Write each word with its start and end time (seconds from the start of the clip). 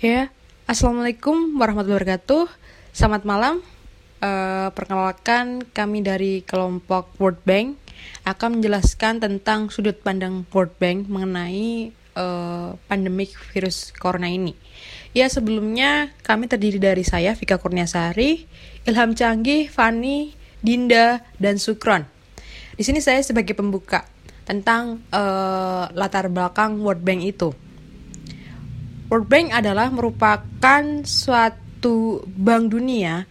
Ya, 0.00 0.32
Assalamualaikum 0.64 1.60
warahmatullahi 1.60 2.00
wabarakatuh. 2.00 2.48
Selamat 2.96 3.28
malam. 3.28 3.60
Uh, 4.16 4.72
perkenalkan 4.72 5.60
kami 5.76 6.00
dari 6.00 6.40
kelompok 6.40 7.12
World 7.20 7.44
Bank 7.44 7.76
akan 8.24 8.56
menjelaskan 8.56 9.20
tentang 9.20 9.68
sudut 9.68 10.00
pandang 10.00 10.48
World 10.56 10.72
Bank 10.80 11.04
mengenai 11.04 11.92
uh, 12.16 12.80
pandemik 12.88 13.36
virus 13.52 13.92
corona 13.92 14.32
ini. 14.32 14.56
Ya, 15.12 15.28
sebelumnya 15.28 16.08
kami 16.24 16.48
terdiri 16.48 16.80
dari 16.80 17.04
saya 17.04 17.36
Vika 17.36 17.60
Kurniasari, 17.60 18.48
Ilham 18.88 19.12
Canggih, 19.12 19.68
Fani, 19.68 20.32
Dinda, 20.64 21.20
dan 21.36 21.60
Sukron. 21.60 22.08
Di 22.72 22.88
sini 22.88 23.04
saya 23.04 23.20
sebagai 23.20 23.52
pembuka 23.52 24.08
tentang 24.48 25.04
uh, 25.12 25.92
latar 25.92 26.32
belakang 26.32 26.80
World 26.80 27.04
Bank 27.04 27.20
itu. 27.20 27.52
World 29.10 29.26
Bank 29.26 29.50
adalah 29.50 29.90
merupakan 29.90 30.82
suatu 31.02 32.22
bank 32.30 32.70
dunia 32.70 33.26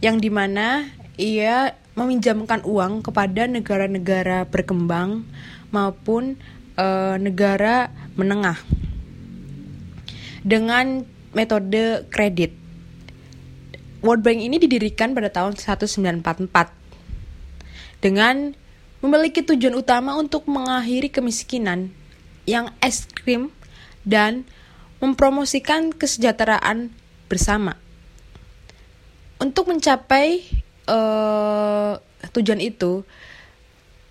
yang 0.00 0.16
di 0.16 0.32
mana 0.32 0.88
ia 1.20 1.76
meminjamkan 1.92 2.64
uang 2.64 3.04
kepada 3.04 3.44
negara-negara 3.44 4.48
berkembang 4.48 5.28
maupun 5.68 6.40
e, 6.80 6.86
negara 7.20 7.92
menengah 8.16 8.56
dengan 10.40 11.04
metode 11.36 12.08
kredit. 12.08 12.56
World 14.00 14.24
Bank 14.24 14.40
ini 14.40 14.56
didirikan 14.56 15.12
pada 15.12 15.28
tahun 15.28 15.60
1944 15.60 18.00
dengan 18.00 18.56
memiliki 19.04 19.44
tujuan 19.44 19.76
utama 19.76 20.16
untuk 20.16 20.48
mengakhiri 20.48 21.12
kemiskinan 21.12 21.92
yang 22.48 22.72
ekstrim 22.80 23.52
dan 24.08 24.48
mempromosikan 24.98 25.94
kesejahteraan 25.94 26.90
bersama. 27.30 27.78
Untuk 29.38 29.70
mencapai 29.70 30.42
uh, 30.90 32.02
tujuan 32.34 32.58
itu, 32.58 33.06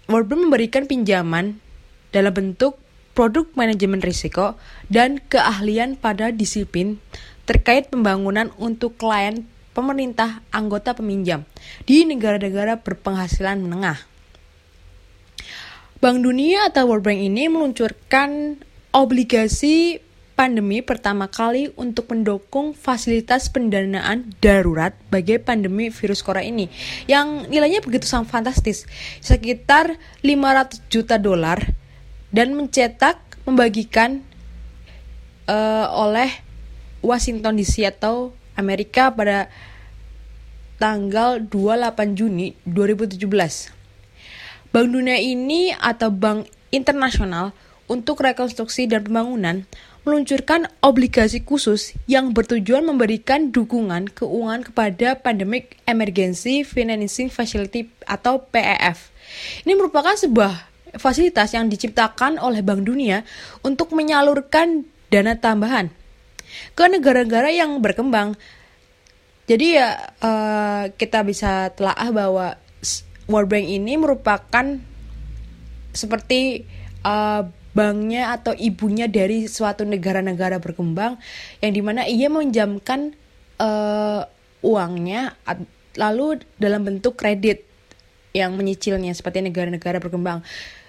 World 0.08 0.28
Bank 0.32 0.42
memberikan 0.48 0.88
pinjaman 0.88 1.60
dalam 2.16 2.32
bentuk 2.32 2.80
produk 3.12 3.50
manajemen 3.58 4.00
risiko 4.00 4.56
dan 4.88 5.20
keahlian 5.20 6.00
pada 6.00 6.32
disiplin 6.32 7.02
terkait 7.44 7.92
pembangunan 7.92 8.56
untuk 8.56 8.96
klien 8.96 9.44
pemerintah 9.76 10.42
anggota 10.50 10.96
peminjam 10.96 11.44
di 11.84 12.08
negara-negara 12.08 12.80
berpenghasilan 12.82 13.60
menengah. 13.60 14.00
Bank 15.98 16.22
Dunia 16.22 16.70
atau 16.70 16.94
World 16.94 17.04
Bank 17.04 17.20
ini 17.20 17.50
meluncurkan 17.50 18.62
obligasi 18.94 20.00
pandemi 20.38 20.86
pertama 20.86 21.26
kali 21.26 21.74
untuk 21.74 22.14
mendukung 22.14 22.78
fasilitas 22.78 23.50
pendanaan 23.50 24.30
darurat 24.38 24.94
bagi 25.10 25.42
pandemi 25.42 25.90
virus 25.90 26.22
corona 26.22 26.46
ini 26.46 26.70
yang 27.10 27.50
nilainya 27.50 27.82
begitu 27.82 28.06
sangat 28.06 28.30
fantastis 28.30 28.86
sekitar 29.18 29.98
500 30.22 30.94
juta 30.94 31.18
dolar 31.18 31.74
dan 32.30 32.54
mencetak 32.54 33.18
membagikan 33.50 34.22
uh, 35.50 35.90
oleh 35.90 36.30
Washington 37.02 37.58
DC 37.58 37.82
atau 37.90 38.38
Amerika 38.54 39.10
pada 39.10 39.50
tanggal 40.78 41.42
28 41.42 42.14
Juni 42.14 42.54
2017. 42.70 43.18
Bank 44.70 44.88
Dunia 44.94 45.18
ini 45.18 45.74
atau 45.74 46.14
Bank 46.14 46.46
Internasional 46.70 47.56
untuk 47.88 48.20
Rekonstruksi 48.20 48.86
dan 48.86 49.08
Pembangunan 49.08 49.64
meluncurkan 50.08 50.72
obligasi 50.80 51.44
khusus 51.44 51.92
yang 52.08 52.32
bertujuan 52.32 52.88
memberikan 52.88 53.52
dukungan 53.52 54.08
keuangan 54.08 54.64
kepada 54.64 55.20
Pandemic 55.20 55.76
Emergency 55.84 56.64
Financing 56.64 57.28
Facility 57.28 57.92
atau 58.08 58.40
PEF. 58.48 59.12
Ini 59.68 59.76
merupakan 59.76 60.16
sebuah 60.16 60.72
fasilitas 60.96 61.52
yang 61.52 61.68
diciptakan 61.68 62.40
oleh 62.40 62.64
Bank 62.64 62.88
Dunia 62.88 63.28
untuk 63.68 63.92
menyalurkan 63.92 64.88
dana 65.12 65.36
tambahan 65.36 65.92
ke 66.72 66.84
negara-negara 66.88 67.52
yang 67.52 67.76
berkembang. 67.84 68.40
Jadi 69.44 69.76
ya 69.76 70.00
uh, 70.24 70.88
kita 70.96 71.28
bisa 71.28 71.76
telaah 71.76 72.16
bahwa 72.16 72.56
World 73.28 73.52
Bank 73.52 73.68
ini 73.68 74.00
merupakan 74.00 74.80
seperti 75.92 76.64
uh, 77.04 77.44
banknya 77.78 78.34
atau 78.34 78.58
ibunya 78.58 79.06
dari 79.06 79.46
suatu 79.46 79.86
negara-negara 79.86 80.58
berkembang 80.58 81.22
yang 81.62 81.72
di 81.78 81.82
mana 81.86 82.10
ia 82.10 82.26
menjamkan 82.26 83.14
uh, 83.62 84.26
uangnya 84.66 85.38
lalu 85.94 86.42
dalam 86.58 86.82
bentuk 86.82 87.14
kredit 87.14 87.62
yang 88.34 88.58
menyicilnya 88.58 89.14
seperti 89.14 89.46
negara-negara 89.46 90.02
berkembang. 90.02 90.42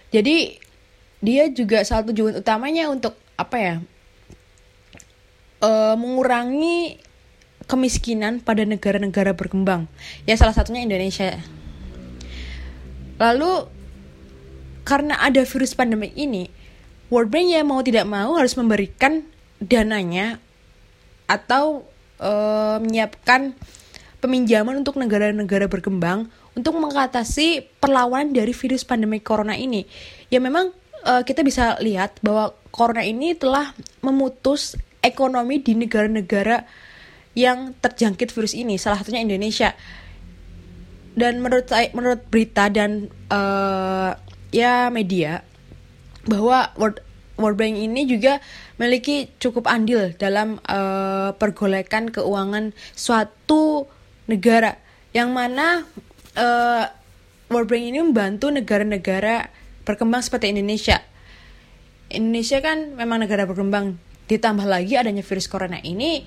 Jadi 0.09 0.57
dia 1.21 1.53
juga 1.53 1.85
salah 1.85 2.05
satu 2.05 2.17
tujuan 2.17 2.41
utamanya 2.41 2.89
untuk 2.89 3.17
apa 3.37 3.57
ya? 3.61 3.75
Uh, 5.59 5.99
mengurangi 5.99 7.03
kemiskinan 7.69 8.41
pada 8.41 8.65
negara-negara 8.65 9.37
berkembang. 9.37 9.91
Ya 10.25 10.39
salah 10.41 10.57
satunya 10.57 10.85
Indonesia. 10.85 11.37
Lalu 13.19 13.67
karena 14.87 15.21
ada 15.21 15.43
virus 15.45 15.75
pandemi 15.77 16.15
ini, 16.17 16.49
World 17.09 17.33
Bank 17.33 17.49
ya 17.49 17.65
mau 17.65 17.81
tidak 17.81 18.05
mau 18.05 18.37
harus 18.37 18.53
memberikan 18.53 19.25
dananya 19.59 20.37
atau 21.25 21.89
uh, 22.21 22.77
menyiapkan 22.81 23.57
peminjaman 24.21 24.83
untuk 24.83 25.01
negara-negara 25.01 25.71
berkembang 25.71 26.29
untuk 26.53 26.75
mengatasi 26.75 27.71
perlawanan 27.79 28.35
dari 28.35 28.51
virus 28.51 28.83
pandemi 28.83 29.23
corona 29.23 29.55
ini. 29.55 29.87
Ya 30.29 30.43
memang 30.43 30.75
uh, 31.07 31.23
kita 31.23 31.47
bisa 31.47 31.79
lihat 31.79 32.19
bahwa 32.21 32.53
corona 32.75 33.07
ini 33.07 33.33
telah 33.39 33.73
memutus 34.03 34.75
ekonomi 35.01 35.63
di 35.63 35.79
negara-negara 35.79 36.67
yang 37.39 37.71
terjangkit 37.79 38.35
virus 38.35 38.59
ini, 38.59 38.77
salah 38.77 38.99
satunya 38.99 39.23
Indonesia. 39.23 39.73
Dan 41.15 41.39
menurut 41.39 41.71
menurut 41.95 42.23
berita 42.27 42.67
dan 42.71 43.11
uh, 43.31 44.19
ya 44.51 44.91
media 44.91 45.47
bahwa 46.29 46.71
World, 46.77 47.01
World 47.41 47.57
Bank 47.57 47.75
ini 47.75 48.05
juga 48.05 48.39
memiliki 48.77 49.33
cukup 49.41 49.67
andil 49.67 50.13
dalam 50.21 50.61
uh, 50.69 51.33
pergolekan 51.35 52.13
keuangan 52.13 52.77
suatu 52.93 53.89
negara 54.29 54.77
yang 55.17 55.33
mana 55.33 55.89
uh, 56.37 56.85
World 57.49 57.73
Bank 57.73 57.83
ini 57.83 57.99
membantu 58.05 58.53
negara-negara 58.53 59.49
berkembang 59.89 60.21
seperti 60.21 60.53
Indonesia. 60.53 61.01
Indonesia 62.13 62.61
kan 62.61 62.93
memang 62.93 63.25
negara 63.25 63.49
berkembang, 63.49 63.97
ditambah 64.29 64.69
lagi 64.69 65.01
adanya 65.01 65.25
virus 65.25 65.49
corona 65.49 65.81
ini, 65.81 66.25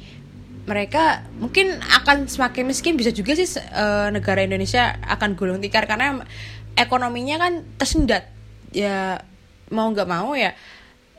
mereka 0.66 1.25
mungkin 1.38 1.78
akan 1.78 2.25
semakin 2.25 2.66
miskin. 2.66 2.97
Bisa 2.97 3.13
juga 3.13 3.38
sih 3.38 3.45
uh, 3.57 4.09
negara 4.09 4.41
Indonesia 4.41 4.97
akan 5.06 5.38
gulung 5.38 5.62
tikar 5.62 5.85
karena 5.85 6.25
ekonominya 6.73 7.38
kan 7.38 7.53
tersendat. 7.78 8.29
Ya 8.73 9.25
mau 9.72 9.88
nggak 9.90 10.09
mau 10.09 10.36
ya 10.36 10.54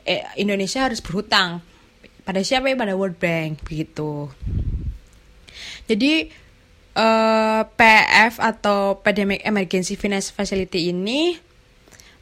eh, 0.07 0.23
Indonesia 0.39 0.85
harus 0.85 0.99
berhutang. 0.99 1.63
Pada 2.23 2.39
siapa 2.39 2.71
ya? 2.71 2.75
Pada 2.79 2.95
World 2.95 3.19
Bank 3.19 3.67
begitu. 3.67 4.31
Jadi 5.87 6.31
eh, 6.95 7.61
PF 7.67 8.33
atau 8.39 8.99
Pandemic 9.03 9.43
Emergency 9.43 9.99
Finance 9.99 10.31
Facility 10.31 10.91
ini 10.91 11.35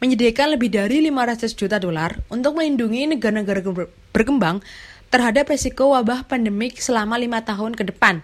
menyediakan 0.01 0.57
lebih 0.57 0.73
dari 0.73 0.97
500 1.05 1.53
juta 1.53 1.77
dolar 1.77 2.17
untuk 2.33 2.57
melindungi 2.57 3.05
negara-negara 3.05 3.61
berkembang 4.09 4.65
terhadap 5.13 5.51
resiko 5.51 5.93
wabah 5.93 6.25
pandemik 6.25 6.79
selama 6.81 7.19
lima 7.19 7.43
tahun 7.45 7.77
ke 7.77 7.93
depan 7.93 8.23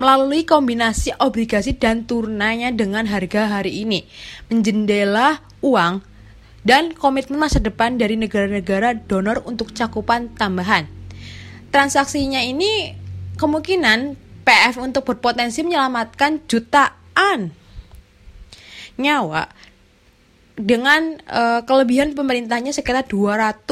melalui 0.00 0.46
kombinasi 0.46 1.12
obligasi 1.20 1.76
dan 1.76 2.08
turnanya 2.08 2.72
dengan 2.72 3.04
harga 3.04 3.60
hari 3.60 3.84
ini. 3.84 4.08
Menjendela 4.48 5.42
uang 5.60 6.00
dan 6.66 6.94
komitmen 6.94 7.38
masa 7.38 7.62
depan 7.62 7.98
dari 7.98 8.18
negara-negara 8.18 8.98
donor 9.06 9.42
untuk 9.46 9.70
cakupan 9.74 10.32
tambahan. 10.34 10.86
Transaksinya 11.68 12.40
ini 12.42 12.96
kemungkinan 13.38 14.16
PF 14.42 14.80
untuk 14.80 15.04
berpotensi 15.04 15.60
menyelamatkan 15.60 16.40
jutaan 16.48 17.52
nyawa 18.98 19.46
dengan 20.58 21.22
uh, 21.30 21.62
kelebihan 21.62 22.18
pemerintahnya 22.18 22.74
sekitar 22.74 23.06
200% 23.06 23.70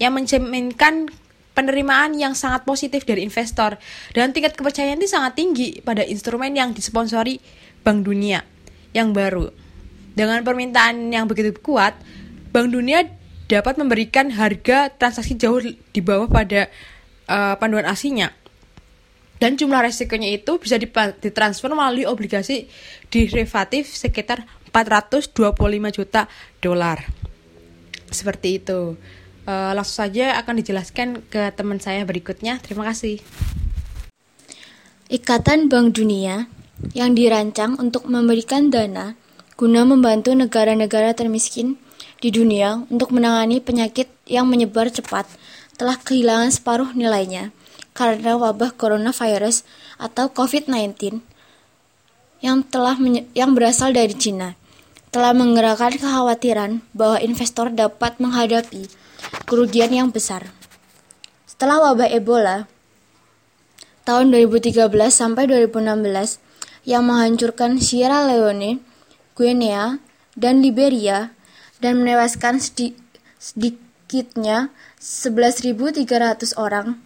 yang 0.00 0.12
mencerminkan 0.16 1.12
penerimaan 1.52 2.16
yang 2.16 2.32
sangat 2.32 2.64
positif 2.64 3.04
dari 3.04 3.20
investor 3.20 3.76
dan 4.16 4.32
tingkat 4.32 4.56
kepercayaan 4.56 4.96
ini 4.96 5.10
sangat 5.10 5.36
tinggi 5.36 5.84
pada 5.84 6.00
instrumen 6.00 6.56
yang 6.56 6.72
disponsori 6.72 7.36
Bank 7.84 8.08
Dunia 8.08 8.40
yang 8.96 9.12
baru. 9.12 9.59
Dengan 10.20 10.44
permintaan 10.44 11.08
yang 11.08 11.24
begitu 11.24 11.56
kuat, 11.64 11.96
Bank 12.52 12.68
Dunia 12.68 13.08
dapat 13.48 13.80
memberikan 13.80 14.28
harga 14.28 14.92
transaksi 14.92 15.32
jauh 15.32 15.64
di 15.64 16.00
bawah 16.04 16.28
pada 16.28 16.68
uh, 17.24 17.56
panduan 17.56 17.88
aslinya 17.88 18.36
dan 19.40 19.56
jumlah 19.56 19.80
resikonya 19.80 20.36
itu 20.36 20.60
bisa 20.60 20.76
ditransfer 20.76 21.72
melalui 21.72 22.04
obligasi 22.04 22.68
derivatif 23.08 23.88
sekitar 23.88 24.44
425 24.68 25.32
juta 25.96 26.28
dolar. 26.60 27.08
Seperti 28.12 28.60
itu. 28.60 29.00
Uh, 29.48 29.72
langsung 29.72 30.04
saja 30.04 30.36
akan 30.36 30.60
dijelaskan 30.60 31.24
ke 31.32 31.48
teman 31.56 31.80
saya 31.80 32.04
berikutnya. 32.04 32.60
Terima 32.60 32.84
kasih. 32.92 33.24
Ikatan 35.08 35.72
Bank 35.72 35.96
Dunia 35.96 36.44
yang 36.92 37.16
dirancang 37.16 37.80
untuk 37.80 38.04
memberikan 38.04 38.68
dana 38.68 39.16
guna 39.60 39.84
membantu 39.84 40.32
negara-negara 40.32 41.12
termiskin 41.12 41.76
di 42.24 42.32
dunia 42.32 42.88
untuk 42.88 43.12
menangani 43.12 43.60
penyakit 43.60 44.08
yang 44.24 44.48
menyebar 44.48 44.88
cepat 44.88 45.28
telah 45.76 46.00
kehilangan 46.00 46.48
separuh 46.48 46.96
nilainya 46.96 47.52
karena 47.92 48.40
wabah 48.40 48.72
coronavirus 48.72 49.68
atau 50.00 50.32
COVID-19 50.32 51.20
yang 52.40 52.64
telah 52.64 52.96
yang 53.36 53.52
berasal 53.52 53.92
dari 53.92 54.16
Cina 54.16 54.56
telah 55.12 55.36
menggerakkan 55.36 55.92
kekhawatiran 56.00 56.80
bahwa 56.96 57.20
investor 57.20 57.68
dapat 57.68 58.16
menghadapi 58.16 58.88
kerugian 59.44 59.92
yang 59.92 60.08
besar. 60.08 60.48
Setelah 61.44 61.92
wabah 61.92 62.08
Ebola 62.08 62.64
tahun 64.08 64.32
2013 64.32 64.88
sampai 65.12 65.44
2016 65.52 66.40
yang 66.88 67.04
menghancurkan 67.04 67.76
Sierra 67.76 68.24
Leone, 68.24 68.89
Guinea, 69.40 69.96
dan 70.36 70.60
Liberia 70.60 71.32
dan 71.80 72.04
menewaskan 72.04 72.60
sedikitnya 73.40 74.68
11.300 75.00 76.04
orang 76.60 77.00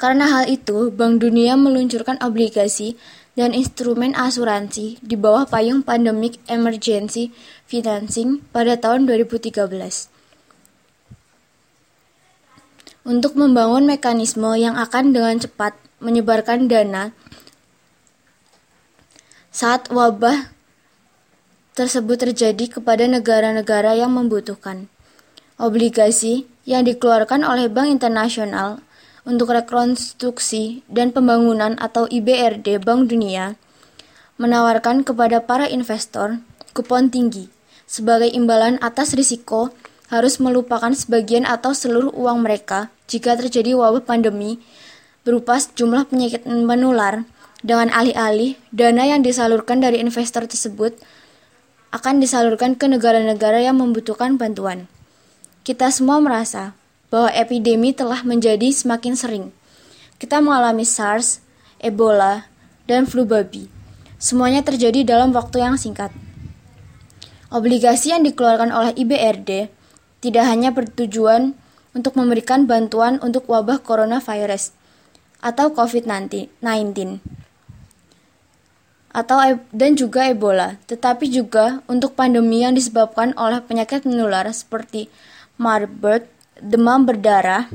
karena 0.00 0.32
hal 0.32 0.48
itu, 0.48 0.88
Bank 0.88 1.20
Dunia 1.20 1.60
meluncurkan 1.60 2.16
obligasi 2.24 2.96
dan 3.36 3.52
instrumen 3.52 4.16
asuransi 4.16 4.96
di 5.04 5.12
bawah 5.12 5.44
payung 5.44 5.84
Pandemic 5.84 6.40
Emergency 6.48 7.36
Financing 7.68 8.40
pada 8.48 8.80
tahun 8.80 9.04
2013. 9.04 9.60
Untuk 13.04 13.36
membangun 13.36 13.84
mekanisme 13.84 14.48
yang 14.56 14.80
akan 14.80 15.12
dengan 15.12 15.36
cepat 15.36 15.76
menyebarkan 16.00 16.64
dana 16.64 17.12
saat 19.50 19.90
wabah 19.90 20.54
tersebut 21.74 22.22
terjadi 22.22 22.78
kepada 22.78 23.02
negara-negara 23.10 23.98
yang 23.98 24.14
membutuhkan. 24.14 24.86
Obligasi 25.58 26.46
yang 26.62 26.86
dikeluarkan 26.86 27.42
oleh 27.42 27.66
Bank 27.66 27.90
Internasional 27.90 28.78
untuk 29.26 29.50
Rekonstruksi 29.50 30.86
dan 30.86 31.10
Pembangunan 31.10 31.74
atau 31.82 32.06
IBRD 32.06 32.78
Bank 32.78 33.10
Dunia 33.10 33.58
menawarkan 34.38 35.02
kepada 35.02 35.42
para 35.42 35.66
investor 35.68 36.40
kupon 36.72 37.10
tinggi 37.10 37.50
sebagai 37.90 38.30
imbalan 38.30 38.78
atas 38.80 39.12
risiko 39.18 39.74
harus 40.08 40.38
melupakan 40.38 40.94
sebagian 40.94 41.42
atau 41.42 41.74
seluruh 41.74 42.14
uang 42.14 42.46
mereka 42.46 42.88
jika 43.10 43.34
terjadi 43.34 43.74
wabah 43.74 44.06
pandemi 44.06 44.62
berupa 45.26 45.58
jumlah 45.74 46.06
penyakit 46.08 46.46
menular 46.46 47.26
dengan 47.60 47.92
alih-alih 47.92 48.56
dana 48.72 49.04
yang 49.04 49.20
disalurkan 49.20 49.84
dari 49.84 50.00
investor 50.00 50.48
tersebut 50.48 50.96
akan 51.92 52.22
disalurkan 52.22 52.78
ke 52.78 52.86
negara-negara 52.88 53.60
yang 53.60 53.76
membutuhkan 53.76 54.40
bantuan. 54.40 54.88
Kita 55.66 55.92
semua 55.92 56.22
merasa 56.22 56.72
bahwa 57.12 57.28
epidemi 57.34 57.92
telah 57.92 58.22
menjadi 58.24 58.70
semakin 58.70 59.14
sering. 59.18 59.44
Kita 60.16 60.38
mengalami 60.40 60.86
SARS, 60.86 61.42
Ebola, 61.82 62.48
dan 62.86 63.04
flu 63.04 63.26
babi. 63.26 63.66
Semuanya 64.16 64.62
terjadi 64.62 65.02
dalam 65.04 65.34
waktu 65.34 65.60
yang 65.60 65.76
singkat. 65.76 66.14
Obligasi 67.50 68.14
yang 68.14 68.22
dikeluarkan 68.22 68.70
oleh 68.70 68.92
IBRD 68.94 69.68
tidak 70.22 70.44
hanya 70.46 70.70
bertujuan 70.70 71.58
untuk 71.96 72.14
memberikan 72.14 72.70
bantuan 72.70 73.18
untuk 73.18 73.50
wabah 73.50 73.82
coronavirus 73.82 74.70
atau 75.42 75.72
COVID-19 75.74 76.60
atau 79.10 79.42
e, 79.42 79.58
dan 79.74 79.98
juga 79.98 80.30
Ebola, 80.30 80.78
tetapi 80.86 81.26
juga 81.30 81.82
untuk 81.90 82.14
pandemi 82.14 82.62
yang 82.62 82.74
disebabkan 82.74 83.34
oleh 83.34 83.58
penyakit 83.62 84.06
menular 84.06 84.46
seperti 84.54 85.10
Marburg, 85.58 86.26
demam 86.62 87.04
berdarah, 87.04 87.66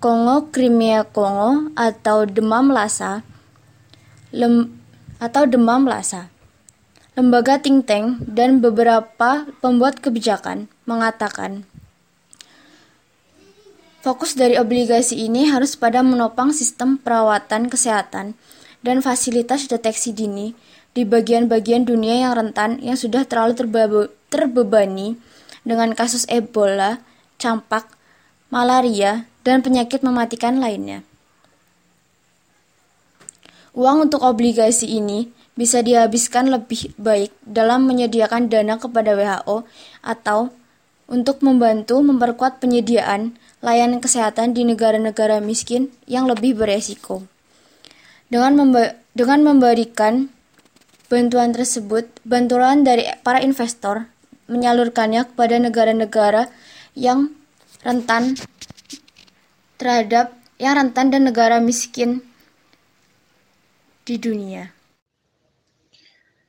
Kongo 0.00 0.48
Crimea 0.52 1.04
Kongo 1.08 1.72
atau 1.76 2.24
demam 2.24 2.72
Lassa, 2.72 3.24
lem, 4.32 4.72
atau 5.20 5.44
demam 5.48 5.84
Lassa. 5.84 6.28
Lembaga 7.16 7.56
think 7.56 7.88
tank 7.88 8.20
dan 8.28 8.60
beberapa 8.60 9.48
pembuat 9.64 10.04
kebijakan 10.04 10.68
mengatakan 10.84 11.64
fokus 14.04 14.38
dari 14.38 14.54
obligasi 14.54 15.24
ini 15.24 15.50
harus 15.50 15.74
pada 15.74 15.98
menopang 16.04 16.54
sistem 16.54 16.94
perawatan 16.94 17.66
kesehatan 17.66 18.38
dan 18.80 19.04
fasilitas 19.04 19.68
deteksi 19.68 20.12
dini 20.12 20.56
di 20.96 21.04
bagian-bagian 21.04 21.84
dunia 21.84 22.24
yang 22.28 22.32
rentan 22.36 22.80
yang 22.80 22.96
sudah 22.96 23.28
terlalu 23.28 23.68
terbebani 24.32 25.20
dengan 25.66 25.92
kasus 25.92 26.24
Ebola, 26.32 27.04
campak, 27.36 27.84
malaria, 28.48 29.28
dan 29.44 29.60
penyakit 29.60 30.00
mematikan 30.00 30.56
lainnya. 30.56 31.04
Uang 33.76 34.08
untuk 34.08 34.24
obligasi 34.24 34.88
ini 34.88 35.28
bisa 35.52 35.84
dihabiskan 35.84 36.48
lebih 36.48 36.96
baik 36.96 37.28
dalam 37.44 37.84
menyediakan 37.84 38.48
dana 38.48 38.80
kepada 38.80 39.12
WHO 39.12 39.68
atau 40.00 40.48
untuk 41.06 41.44
membantu 41.44 42.00
memperkuat 42.00 42.56
penyediaan 42.56 43.36
layanan 43.60 44.00
kesehatan 44.00 44.56
di 44.56 44.64
negara-negara 44.64 45.44
miskin 45.44 45.92
yang 46.08 46.24
lebih 46.24 46.56
beresiko. 46.56 47.28
Dengan, 48.26 48.58
memba 48.58 48.98
dengan 49.14 49.46
memberikan 49.46 50.26
bantuan 51.06 51.54
tersebut, 51.54 52.10
bantuan 52.26 52.82
dari 52.82 53.06
para 53.22 53.38
investor 53.38 54.10
menyalurkannya 54.50 55.30
kepada 55.30 55.62
negara-negara 55.62 56.50
yang 56.98 57.30
rentan 57.86 58.34
terhadap 59.78 60.34
yang 60.56 60.74
rentan 60.74 61.12
dan 61.12 61.28
negara 61.28 61.60
miskin 61.60 62.24
di 64.02 64.16
dunia. 64.16 64.72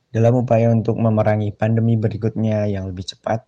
Dalam 0.08 0.40
upaya 0.40 0.72
untuk 0.72 0.96
memerangi 0.96 1.52
pandemi 1.52 2.00
berikutnya 2.00 2.64
yang 2.64 2.88
lebih 2.88 3.12
cepat, 3.12 3.44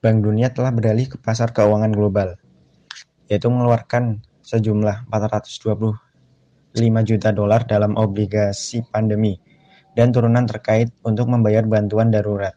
Bank 0.00 0.24
Dunia 0.24 0.48
telah 0.48 0.72
beralih 0.72 1.12
ke 1.12 1.20
pasar 1.20 1.52
keuangan 1.52 1.92
global, 1.92 2.40
yaitu 3.28 3.52
mengeluarkan 3.52 4.24
sejumlah 4.40 5.04
425 6.76 7.08
juta 7.08 7.32
dolar 7.32 7.64
dalam 7.64 7.96
obligasi 7.96 8.84
pandemi 8.92 9.40
dan 9.96 10.12
turunan 10.12 10.44
terkait 10.44 10.92
untuk 11.08 11.32
membayar 11.32 11.64
bantuan 11.64 12.12
darurat. 12.12 12.52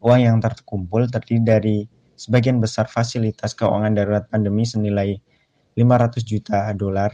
Uang 0.00 0.20
yang 0.20 0.36
terkumpul 0.40 1.06
terdiri 1.12 1.44
dari 1.44 1.76
Sebagian 2.14 2.62
besar 2.62 2.86
fasilitas 2.86 3.58
keuangan 3.58 3.90
darurat 3.90 4.24
pandemi 4.30 4.62
senilai 4.62 5.18
500 5.74 6.22
juta 6.22 6.70
dolar 6.70 7.10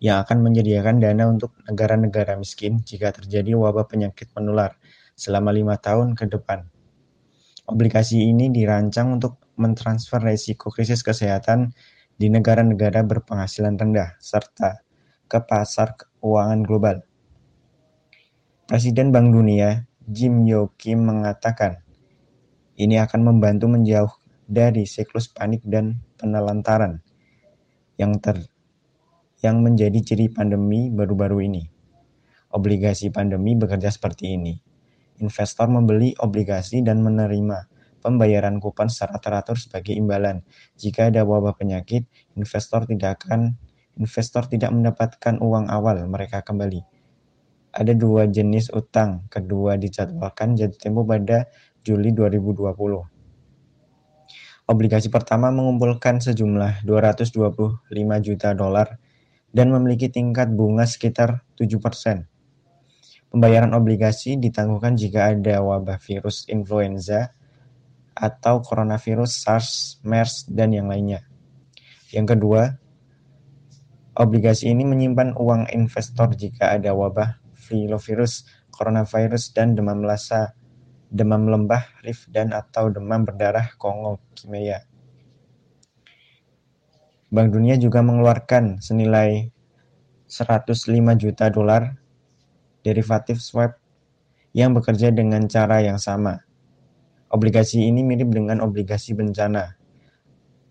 yang 0.00 0.24
akan 0.24 0.40
menyediakan 0.40 1.04
dana 1.04 1.28
untuk 1.28 1.52
negara-negara 1.68 2.32
miskin 2.40 2.80
jika 2.80 3.12
terjadi 3.12 3.52
wabah 3.52 3.84
penyakit 3.84 4.32
menular 4.32 4.72
selama 5.12 5.52
lima 5.52 5.76
tahun 5.76 6.16
ke 6.16 6.32
depan. 6.32 6.64
Obligasi 7.68 8.24
ini 8.24 8.48
dirancang 8.48 9.20
untuk 9.20 9.36
mentransfer 9.60 10.24
risiko 10.24 10.72
krisis 10.72 11.04
kesehatan 11.04 11.76
di 12.16 12.32
negara-negara 12.32 13.04
berpenghasilan 13.04 13.76
rendah 13.76 14.16
serta 14.16 14.80
ke 15.28 15.38
pasar 15.44 15.94
keuangan 15.94 16.64
global. 16.64 17.04
Presiden 18.64 19.12
Bank 19.12 19.30
Dunia 19.36 19.84
Jim 20.08 20.48
Yo 20.48 20.72
Kim 20.80 21.04
mengatakan, 21.04 21.84
ini 22.80 22.96
akan 22.96 23.28
membantu 23.28 23.68
menjauh 23.68 24.08
dari 24.48 24.88
siklus 24.88 25.28
panik 25.28 25.60
dan 25.68 26.00
penelantaran 26.16 27.04
yang 28.00 28.16
ter 28.16 28.48
yang 29.44 29.60
menjadi 29.60 30.00
ciri 30.00 30.32
pandemi 30.32 30.88
baru-baru 30.88 31.44
ini. 31.44 31.62
Obligasi 32.48 33.12
pandemi 33.12 33.52
bekerja 33.54 33.92
seperti 33.92 34.34
ini. 34.34 34.56
Investor 35.20 35.68
membeli 35.68 36.16
obligasi 36.16 36.80
dan 36.80 37.04
menerima 37.04 37.68
pembayaran 38.00 38.56
kupon 38.62 38.88
secara 38.88 39.20
teratur 39.20 39.60
sebagai 39.60 39.92
imbalan. 39.92 40.40
Jika 40.80 41.12
ada 41.12 41.26
wabah 41.28 41.54
penyakit, 41.54 42.08
investor 42.38 42.88
tidak 42.88 43.22
akan 43.22 43.60
investor 43.98 44.46
tidak 44.46 44.70
mendapatkan 44.70 45.42
uang 45.42 45.66
awal 45.68 45.98
mereka 46.06 46.40
kembali. 46.46 46.80
Ada 47.74 47.92
dua 47.92 48.30
jenis 48.30 48.72
utang, 48.72 49.28
kedua 49.28 49.76
dijadwalkan 49.76 50.56
jatuh 50.56 50.78
tempo 50.80 51.04
pada 51.04 51.50
Juli 51.84 52.14
2020. 52.16 52.74
Obligasi 54.68 55.08
pertama 55.08 55.48
mengumpulkan 55.48 56.20
sejumlah 56.20 56.84
225 56.84 57.88
juta 58.20 58.52
dolar 58.52 59.00
dan 59.52 59.72
memiliki 59.72 60.12
tingkat 60.12 60.52
bunga 60.52 60.84
sekitar 60.84 61.40
7%. 61.56 62.28
Pembayaran 63.28 63.76
obligasi 63.76 64.40
ditangguhkan 64.40 64.96
jika 64.96 65.32
ada 65.36 65.60
wabah 65.60 66.00
virus 66.00 66.48
influenza 66.48 67.32
atau 68.16 68.60
coronavirus 68.64 69.44
SARS, 69.44 69.70
MERS, 70.04 70.48
dan 70.48 70.72
yang 70.72 70.88
lainnya. 70.88 71.24
Yang 72.08 72.36
kedua, 72.36 72.76
obligasi 74.18 74.74
ini 74.74 74.82
menyimpan 74.82 75.38
uang 75.38 75.70
investor 75.70 76.34
jika 76.34 76.74
ada 76.74 76.90
wabah 76.90 77.38
filovirus, 77.54 78.44
coronavirus, 78.74 79.54
dan 79.54 79.78
demam 79.78 80.02
lasa 80.02 80.58
demam 81.08 81.48
lembah 81.48 81.88
Rift 82.04 82.28
dan 82.28 82.52
atau 82.52 82.92
demam 82.92 83.24
berdarah 83.24 83.72
Kongo 83.80 84.20
Kimia. 84.36 84.84
Bank 87.28 87.52
Dunia 87.52 87.76
juga 87.76 88.00
mengeluarkan 88.04 88.80
senilai 88.80 89.52
105 90.28 90.88
juta 91.16 91.48
dolar 91.48 91.96
derivatif 92.84 93.40
swap 93.40 93.76
yang 94.52 94.72
bekerja 94.72 95.12
dengan 95.12 95.44
cara 95.48 95.80
yang 95.84 96.00
sama. 96.00 96.40
Obligasi 97.28 97.84
ini 97.84 98.00
mirip 98.00 98.32
dengan 98.32 98.64
obligasi 98.64 99.12
bencana. 99.12 99.76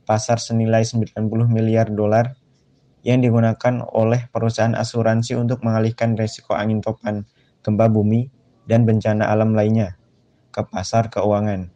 Pasar 0.06 0.42
senilai 0.42 0.82
90 0.82 1.13
miliar 1.46 1.94
dolar 1.94 2.34
yang 3.06 3.22
digunakan 3.22 3.86
oleh 3.94 4.30
perusahaan 4.34 4.74
asuransi 4.74 5.38
untuk 5.38 5.62
mengalihkan 5.62 6.18
risiko 6.18 6.58
angin 6.58 6.82
topan, 6.82 7.27
gempa 7.62 7.88
bumi, 7.92 8.30
dan 8.68 8.84
bencana 8.84 9.30
alam 9.32 9.56
lainnya 9.56 9.96
ke 10.51 10.66
pasar 10.66 11.08
keuangan. 11.08 11.70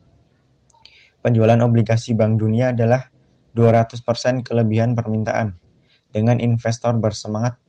Penjualan 1.22 1.62
obligasi 1.62 2.18
Bank 2.18 2.42
Dunia 2.42 2.74
adalah 2.74 3.14
200% 3.54 4.02
kelebihan 4.42 4.98
permintaan 4.98 5.56
dengan 6.10 6.42
investor 6.42 6.98
bersemangat 6.98 7.62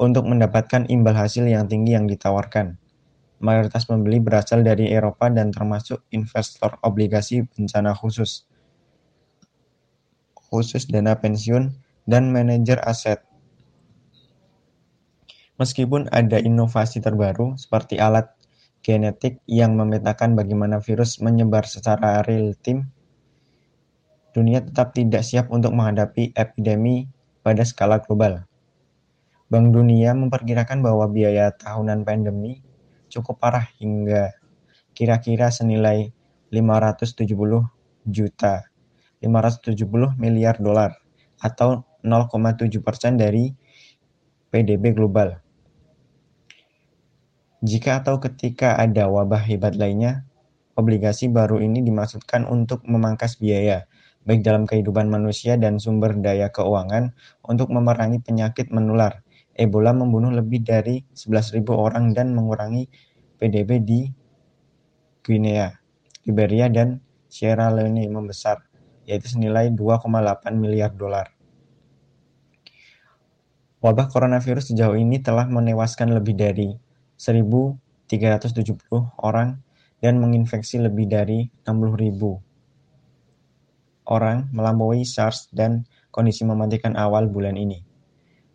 untuk 0.00 0.26
mendapatkan 0.26 0.90
imbal 0.90 1.14
hasil 1.14 1.46
yang 1.46 1.70
tinggi 1.70 1.94
yang 1.94 2.10
ditawarkan. 2.10 2.80
Mayoritas 3.44 3.84
pembeli 3.84 4.24
berasal 4.24 4.64
dari 4.64 4.88
Eropa 4.88 5.28
dan 5.28 5.52
termasuk 5.52 6.00
investor 6.10 6.80
obligasi 6.80 7.44
bencana 7.44 7.92
khusus, 7.92 8.48
khusus 10.34 10.88
dana 10.88 11.18
pensiun 11.18 11.83
dan 12.04 12.32
manajer 12.32 12.80
aset. 12.84 13.24
Meskipun 15.54 16.10
ada 16.10 16.40
inovasi 16.40 16.98
terbaru 16.98 17.54
seperti 17.54 18.02
alat 18.02 18.32
genetik 18.84 19.40
yang 19.48 19.78
memetakan 19.78 20.36
bagaimana 20.36 20.82
virus 20.82 21.22
menyebar 21.22 21.64
secara 21.64 22.20
real-time, 22.26 22.90
dunia 24.34 24.60
tetap 24.60 24.92
tidak 24.92 25.22
siap 25.22 25.48
untuk 25.48 25.72
menghadapi 25.72 26.34
epidemi 26.34 27.08
pada 27.40 27.62
skala 27.62 28.02
global. 28.02 28.44
Bank 29.48 29.70
Dunia 29.70 30.16
memperkirakan 30.16 30.82
bahwa 30.82 31.06
biaya 31.06 31.54
tahunan 31.54 32.02
pandemi 32.02 32.58
cukup 33.06 33.38
parah 33.38 33.70
hingga 33.78 34.34
kira-kira 34.96 35.54
senilai 35.54 36.10
570 36.50 37.30
juta 38.08 38.66
570 39.22 40.18
miliar 40.18 40.58
dolar 40.58 40.98
atau 41.38 41.86
0,7 42.04 42.68
persen 42.84 43.16
dari 43.16 43.50
PDB 44.52 44.94
global. 44.94 45.40
Jika 47.64 48.04
atau 48.04 48.20
ketika 48.20 48.76
ada 48.76 49.08
wabah 49.08 49.40
hebat 49.40 49.72
lainnya, 49.74 50.28
obligasi 50.76 51.32
baru 51.32 51.64
ini 51.64 51.80
dimaksudkan 51.80 52.44
untuk 52.44 52.84
memangkas 52.84 53.40
biaya, 53.40 53.88
baik 54.28 54.44
dalam 54.44 54.68
kehidupan 54.68 55.08
manusia 55.08 55.56
dan 55.56 55.80
sumber 55.80 56.12
daya 56.20 56.52
keuangan, 56.52 57.16
untuk 57.40 57.72
memerangi 57.72 58.20
penyakit 58.20 58.68
menular. 58.68 59.24
Ebola 59.54 59.94
membunuh 59.96 60.34
lebih 60.34 60.62
dari 60.66 61.02
11.000 61.14 61.64
orang 61.72 62.10
dan 62.12 62.34
mengurangi 62.36 62.90
PDB 63.38 63.70
di 63.82 64.00
Guinea, 65.24 65.72
Liberia, 66.26 66.70
dan 66.70 67.00
Sierra 67.32 67.66
Leone 67.74 68.06
membesar, 68.06 68.62
yaitu 69.08 69.26
senilai 69.26 69.74
2,8 69.74 70.54
miliar 70.54 70.94
dolar. 70.94 71.33
Wabah 73.84 74.08
coronavirus 74.08 74.72
sejauh 74.72 74.96
ini 74.96 75.20
telah 75.20 75.44
menewaskan 75.44 76.16
lebih 76.16 76.32
dari 76.40 76.72
1.370 77.20 78.08
orang 79.20 79.60
dan 80.00 80.16
menginfeksi 80.24 80.80
lebih 80.80 81.04
dari 81.04 81.52
60.000 81.68 82.16
orang 84.08 84.48
melampaui 84.56 85.04
SARS 85.04 85.52
dan 85.52 85.84
kondisi 86.08 86.48
mematikan 86.48 86.96
awal 86.96 87.28
bulan 87.28 87.60
ini. 87.60 87.84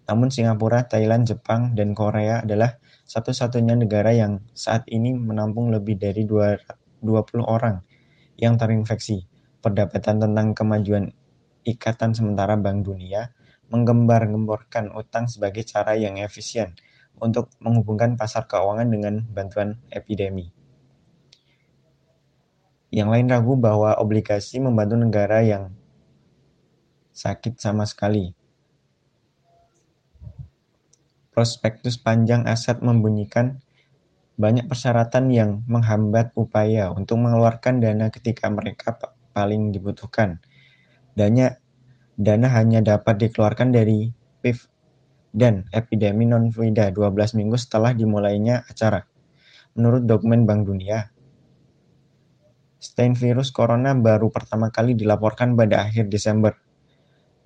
Namun 0.10 0.34
Singapura, 0.34 0.90
Thailand, 0.90 1.30
Jepang, 1.30 1.78
dan 1.78 1.94
Korea 1.94 2.42
adalah 2.42 2.82
satu-satunya 3.06 3.78
negara 3.78 4.10
yang 4.10 4.42
saat 4.58 4.90
ini 4.90 5.14
menampung 5.14 5.70
lebih 5.70 6.02
dari 6.02 6.26
20 6.26 7.06
orang 7.46 7.86
yang 8.42 8.58
terinfeksi. 8.58 9.30
Perdapatan 9.62 10.26
tentang 10.26 10.58
kemajuan 10.58 11.14
Ikatan 11.70 12.18
Sementara 12.18 12.58
Bank 12.58 12.82
Dunia 12.90 13.30
menggembar-gemborkan 13.70 14.94
utang 14.94 15.30
sebagai 15.30 15.66
cara 15.66 15.94
yang 15.94 16.18
efisien 16.18 16.74
untuk 17.20 17.54
menghubungkan 17.62 18.18
pasar 18.18 18.50
keuangan 18.50 18.90
dengan 18.90 19.22
bantuan 19.30 19.78
epidemi. 19.94 20.50
Yang 22.90 23.10
lain 23.14 23.28
ragu 23.30 23.54
bahwa 23.54 23.94
obligasi 24.02 24.58
membantu 24.58 24.98
negara 24.98 25.46
yang 25.46 25.70
sakit 27.14 27.62
sama 27.62 27.86
sekali. 27.86 28.34
Prospektus 31.30 32.02
panjang 32.02 32.50
aset 32.50 32.82
membunyikan 32.82 33.62
banyak 34.40 34.72
persyaratan 34.72 35.30
yang 35.30 35.52
menghambat 35.68 36.32
upaya 36.34 36.90
untuk 36.96 37.20
mengeluarkan 37.20 37.84
dana 37.84 38.08
ketika 38.08 38.48
mereka 38.48 38.96
paling 39.36 39.76
dibutuhkan. 39.76 40.40
Dana, 41.12 41.59
dana 42.20 42.52
hanya 42.52 42.84
dapat 42.84 43.16
dikeluarkan 43.16 43.72
dari 43.72 44.12
PIF 44.44 44.68
dan 45.32 45.72
epidemi 45.72 46.28
non-fluida 46.28 46.92
12 46.92 47.40
minggu 47.40 47.56
setelah 47.56 47.96
dimulainya 47.96 48.68
acara. 48.68 49.08
Menurut 49.80 50.04
dokumen 50.04 50.44
Bank 50.44 50.68
Dunia, 50.68 51.16
strain 52.76 53.16
virus 53.16 53.56
corona 53.56 53.96
baru 53.96 54.28
pertama 54.28 54.68
kali 54.68 55.00
dilaporkan 55.00 55.56
pada 55.56 55.88
akhir 55.88 56.12
Desember, 56.12 56.60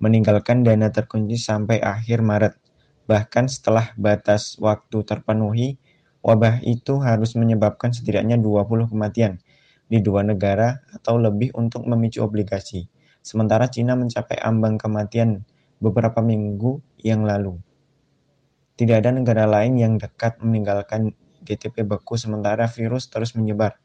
meninggalkan 0.02 0.66
dana 0.66 0.90
terkunci 0.90 1.38
sampai 1.38 1.78
akhir 1.78 2.26
Maret. 2.26 2.58
Bahkan 3.06 3.46
setelah 3.46 3.94
batas 3.94 4.58
waktu 4.58 5.06
terpenuhi, 5.06 5.78
wabah 6.18 6.66
itu 6.66 6.98
harus 6.98 7.38
menyebabkan 7.38 7.94
setidaknya 7.94 8.42
20 8.42 8.90
kematian 8.90 9.38
di 9.86 10.02
dua 10.02 10.26
negara 10.26 10.82
atau 10.90 11.20
lebih 11.20 11.54
untuk 11.54 11.86
memicu 11.86 12.24
obligasi. 12.24 12.93
Sementara 13.24 13.72
Cina 13.72 13.96
mencapai 13.96 14.36
ambang 14.44 14.76
kematian 14.76 15.48
beberapa 15.80 16.20
minggu 16.20 16.84
yang 17.00 17.24
lalu. 17.24 17.56
Tidak 18.76 19.00
ada 19.00 19.16
negara 19.16 19.48
lain 19.48 19.80
yang 19.80 19.96
dekat 19.96 20.44
meninggalkan 20.44 21.16
GTP 21.40 21.88
beku 21.88 22.20
sementara 22.20 22.68
virus 22.68 23.08
terus 23.08 23.32
menyebar. 23.32 23.80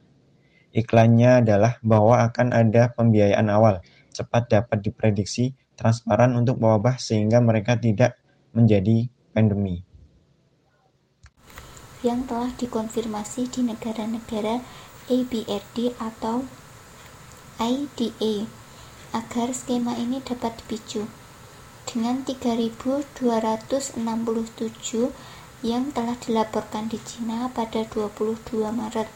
Iklannya 0.75 1.39
adalah 1.39 1.79
bahwa 1.79 2.19
akan 2.27 2.51
ada 2.51 2.91
pembiayaan 2.91 3.48
awal, 3.48 3.79
cepat 4.12 4.51
dapat 4.51 4.84
diprediksi, 4.84 5.55
transparan 5.79 6.36
untuk 6.36 6.60
wabah 6.60 7.00
sehingga 7.00 7.39
mereka 7.39 7.79
tidak 7.79 8.19
menjadi 8.51 9.08
pandemi. 9.31 9.88
Yang 12.03 12.19
telah 12.27 12.51
dikonfirmasi 12.60 13.48
di 13.55 13.62
negara-negara 13.72 14.60
ABRD 15.08 15.96
atau 15.96 16.43
IDA 17.55 18.59
agar 19.16 19.56
skema 19.56 19.96
ini 19.98 20.22
dapat 20.22 20.62
dipicu 20.62 21.10
dengan 21.89 22.22
3.267 22.22 23.98
yang 25.66 25.92
telah 25.92 26.16
dilaporkan 26.22 26.88
di 26.88 27.01
Cina 27.01 27.50
pada 27.51 27.84
22 27.84 28.70
Maret. 28.70 29.10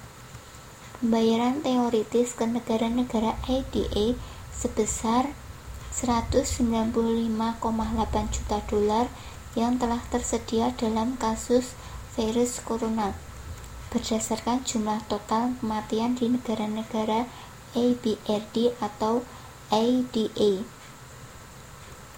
Pembayaran 1.00 1.62
teoritis 1.62 2.34
ke 2.34 2.44
negara-negara 2.48 3.38
IDA 3.46 4.18
sebesar 4.50 5.30
195,8 5.94 8.34
juta 8.34 8.58
dolar 8.66 9.06
yang 9.54 9.78
telah 9.78 10.02
tersedia 10.10 10.74
dalam 10.74 11.14
kasus 11.22 11.78
virus 12.18 12.58
corona 12.66 13.14
berdasarkan 13.94 14.66
jumlah 14.66 15.06
total 15.06 15.54
kematian 15.62 16.18
di 16.18 16.34
negara-negara 16.34 17.30
ABRD 17.78 18.74
atau 18.82 19.22
ADA. 19.74 20.62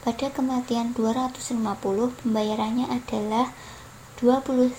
Pada 0.03 0.27
kematian 0.27 0.91
250, 0.91 1.55
pembayarannya 2.19 2.91
adalah 2.91 3.55
29% 4.19 4.75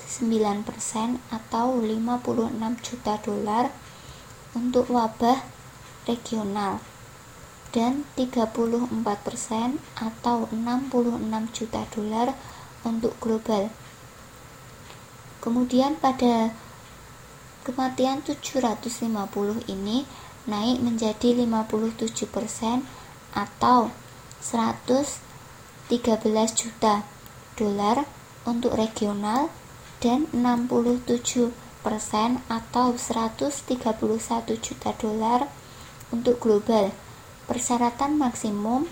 atau 1.32 1.66
56 1.80 2.84
juta 2.84 3.14
dolar 3.24 3.72
untuk 4.52 4.92
wabah 4.92 5.40
regional 6.04 6.84
dan 7.72 8.04
34% 8.16 8.92
atau 9.96 10.48
66 10.52 11.56
juta 11.56 11.82
dolar 11.92 12.36
untuk 12.84 13.12
global. 13.20 13.68
Kemudian 15.44 16.00
pada 16.00 16.56
kematian 17.66 18.24
750 18.24 19.04
ini 19.68 20.08
naik 20.46 20.82
menjadi 20.82 21.34
57% 21.46 22.82
atau 23.34 23.90
113 24.40 25.10
juta 26.54 27.02
dolar 27.58 28.06
untuk 28.46 28.78
regional 28.78 29.50
dan 29.98 30.30
67% 30.30 31.52
atau 32.46 32.86
131 32.94 34.64
juta 34.64 34.90
dolar 34.96 35.50
untuk 36.14 36.38
global. 36.38 36.94
Persyaratan 37.46 38.18
maksimum 38.18 38.86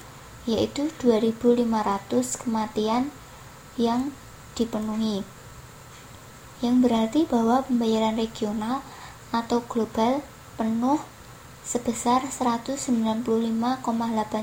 yaitu 0.44 0.92
2500 1.00 1.64
kematian 2.42 3.08
yang 3.80 4.12
dipenuhi 4.54 5.26
yang 6.64 6.80
berarti 6.80 7.28
bahwa 7.28 7.60
pembayaran 7.68 8.16
regional 8.16 8.80
atau 9.34 9.60
global 9.68 10.24
penuh 10.56 10.96
sebesar 11.64 12.28
195,8 12.28 13.24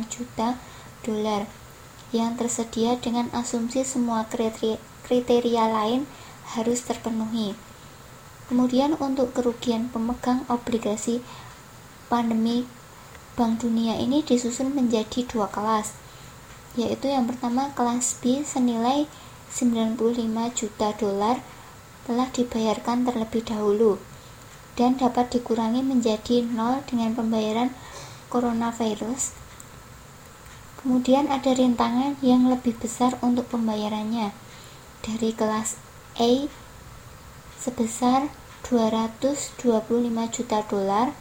juta 0.10 0.58
dolar 1.06 1.46
yang 2.12 2.36
tersedia 2.36 2.98
dengan 3.00 3.32
asumsi 3.32 3.86
semua 3.88 4.28
kriteria 4.28 5.66
lain 5.70 6.10
harus 6.58 6.84
terpenuhi. 6.84 7.56
Kemudian 8.52 9.00
untuk 9.00 9.32
kerugian 9.32 9.88
pemegang 9.88 10.44
obligasi 10.52 11.24
pandemi 12.12 12.68
Bank 13.40 13.64
Dunia 13.64 13.96
ini 13.96 14.20
disusun 14.20 14.76
menjadi 14.76 15.24
dua 15.24 15.48
kelas, 15.48 15.96
yaitu 16.76 17.08
yang 17.08 17.32
pertama 17.32 17.72
kelas 17.72 18.20
B 18.20 18.44
senilai 18.44 19.08
95 19.56 19.96
juta 20.52 20.92
dolar 21.00 21.40
telah 22.04 22.28
dibayarkan 22.28 23.08
terlebih 23.08 23.48
dahulu 23.48 24.11
dan 24.80 24.96
dapat 24.96 25.34
dikurangi 25.34 25.84
menjadi 25.84 26.46
nol 26.46 26.84
dengan 26.88 27.16
pembayaran 27.16 27.72
coronavirus. 28.32 29.36
Kemudian 30.82 31.30
ada 31.30 31.54
rintangan 31.54 32.18
yang 32.26 32.50
lebih 32.50 32.74
besar 32.80 33.14
untuk 33.22 33.46
pembayarannya 33.54 34.34
dari 35.06 35.30
kelas 35.36 35.78
A 36.18 36.50
sebesar 37.62 38.34
225 38.66 39.62
juta 40.34 40.66
dolar 40.66 41.14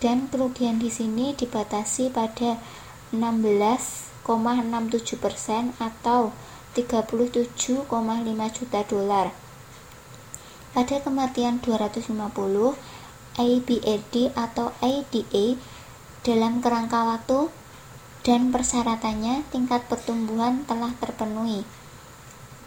dan 0.00 0.28
kerugian 0.32 0.80
di 0.80 0.88
sini 0.88 1.36
dibatasi 1.36 2.08
pada 2.12 2.56
16,67% 3.12 4.24
atau 5.76 6.32
37,5 6.72 8.56
juta 8.56 8.80
dolar. 8.88 9.43
Pada 10.74 10.98
kematian 10.98 11.62
250, 11.62 12.10
ABAD 13.38 14.14
atau 14.34 14.74
ADA 14.82 15.54
dalam 16.26 16.58
kerangka 16.58 17.14
waktu 17.14 17.46
dan 18.26 18.50
persyaratannya 18.50 19.46
tingkat 19.54 19.86
pertumbuhan 19.86 20.66
telah 20.66 20.90
terpenuhi. 20.98 21.62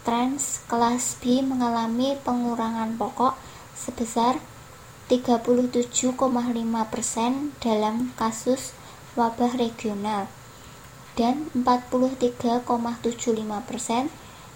Trans 0.08 0.64
kelas 0.72 1.20
B 1.20 1.44
mengalami 1.44 2.16
pengurangan 2.24 2.96
pokok 2.96 3.36
sebesar 3.76 4.40
37,5% 5.12 6.16
dalam 7.60 8.16
kasus 8.16 8.72
wabah 9.20 9.52
regional 9.60 10.32
dan 11.12 11.52
43,75% 11.52 12.72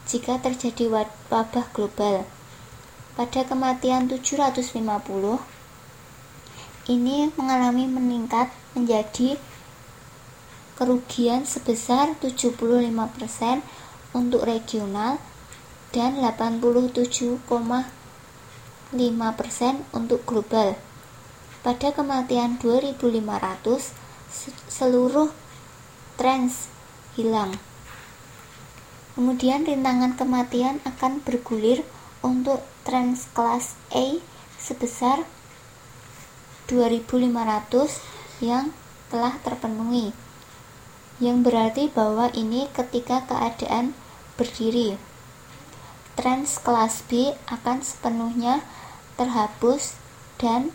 jika 0.08 0.40
terjadi 0.40 0.84
wabah 1.28 1.66
global 1.74 2.24
pada 3.12 3.44
kematian 3.44 4.08
750 4.08 4.72
ini 6.90 7.30
mengalami 7.38 7.86
meningkat 7.86 8.48
menjadi 8.72 9.36
kerugian 10.74 11.46
sebesar 11.46 12.16
75% 12.18 12.90
untuk 14.16 14.42
regional 14.42 15.22
dan 15.92 16.18
87,5% 16.18 17.46
untuk 19.92 20.20
global. 20.24 20.74
Pada 21.62 21.94
kematian 21.94 22.58
2500 22.58 23.94
seluruh 24.66 25.30
trans 26.18 26.66
hilang. 27.14 27.54
Kemudian 29.12 29.68
rintangan 29.68 30.16
kematian 30.16 30.80
akan 30.88 31.20
bergulir 31.20 31.84
untuk 32.22 32.62
trans 32.86 33.28
kelas 33.34 33.74
A 33.94 34.18
sebesar 34.58 35.26
2500 36.70 37.20
yang 38.40 38.70
telah 39.12 39.36
terpenuhi 39.44 40.14
yang 41.22 41.46
berarti 41.46 41.86
bahwa 41.92 42.32
ini 42.34 42.66
ketika 42.72 43.22
keadaan 43.28 43.94
berdiri 44.34 44.96
trans 46.18 46.58
kelas 46.58 47.04
B 47.06 47.34
akan 47.46 47.82
sepenuhnya 47.84 48.64
terhapus 49.14 49.94
dan 50.40 50.74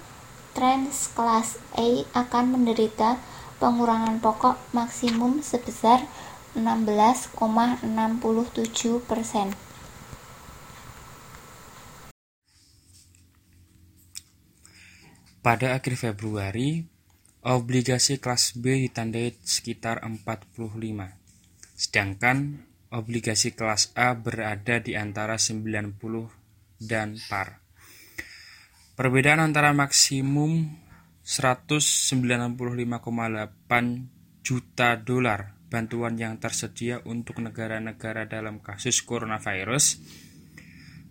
trans 0.55 1.11
kelas 1.13 1.59
A 1.75 2.07
akan 2.15 2.55
menderita 2.55 3.19
pengurangan 3.61 4.21
pokok 4.21 4.57
maksimum 4.73 5.41
sebesar 5.41 6.05
16,67 6.57 7.85
persen. 9.05 9.66
Pada 15.47 15.79
akhir 15.79 15.95
Februari, 15.95 16.83
obligasi 17.47 18.19
kelas 18.19 18.59
B 18.59 18.83
ditandai 18.83 19.31
sekitar 19.47 20.03
45, 20.03 20.19
sedangkan 21.71 22.67
obligasi 22.91 23.55
kelas 23.55 23.95
A 23.95 24.11
berada 24.11 24.83
di 24.83 24.99
antara 24.99 25.39
90 25.39 25.95
dan 26.83 27.15
par. 27.31 27.63
Perbedaan 28.99 29.39
antara 29.39 29.71
maksimum 29.71 30.67
195,8 31.23 32.59
juta 34.43 34.99
dolar 34.99 35.55
bantuan 35.71 36.19
yang 36.19 36.43
tersedia 36.43 36.99
untuk 37.07 37.39
negara-negara 37.39 38.27
dalam 38.27 38.59
kasus 38.59 38.99
coronavirus 38.99 39.95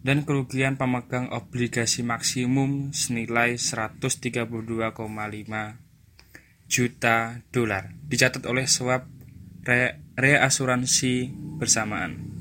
dan 0.02 0.24
kerugian 0.26 0.76
pemegang 0.76 1.30
obligasi 1.32 2.04
maksimum 2.04 2.92
senilai 2.96 3.56
132,5 3.56 4.48
juta 6.66 7.16
dolar 7.54 7.94
dicatat 8.10 8.42
oleh 8.50 8.66
swap 8.66 9.06
re 9.66 10.02
reasuransi 10.16 11.30
bersamaan. 11.58 12.36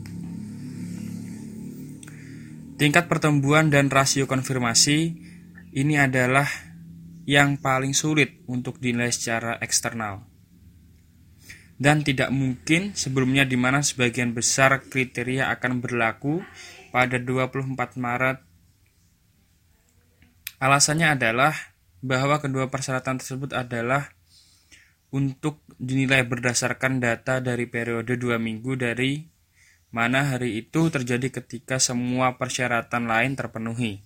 Tingkat 2.75 3.07
pertumbuhan 3.07 3.71
dan 3.71 3.87
rasio 3.87 4.27
konfirmasi 4.27 5.15
ini 5.75 5.95
adalah 5.95 6.47
yang 7.23 7.57
paling 7.57 7.95
sulit 7.95 8.43
untuk 8.45 8.77
dinilai 8.77 9.11
secara 9.11 9.57
eksternal. 9.63 10.27
Dan 11.75 12.07
tidak 12.07 12.31
mungkin 12.31 12.95
sebelumnya 12.95 13.43
di 13.43 13.59
mana 13.59 13.83
sebagian 13.83 14.31
besar 14.31 14.79
kriteria 14.87 15.51
akan 15.51 15.83
berlaku 15.83 16.39
pada 16.95 17.19
24 17.19 17.75
Maret. 17.99 18.39
Alasannya 20.63 21.19
adalah 21.19 21.51
bahwa 21.99 22.39
kedua 22.39 22.71
persyaratan 22.71 23.19
tersebut 23.19 23.51
adalah 23.51 24.15
untuk 25.11 25.59
dinilai 25.75 26.23
berdasarkan 26.23 27.03
data 27.03 27.43
dari 27.43 27.67
periode 27.67 28.15
dua 28.15 28.39
minggu 28.39 28.79
dari 28.79 29.27
mana 29.91 30.23
hari 30.31 30.63
itu 30.63 30.87
terjadi 30.87 31.35
ketika 31.43 31.83
semua 31.83 32.39
persyaratan 32.39 33.11
lain 33.11 33.35
terpenuhi. 33.35 33.99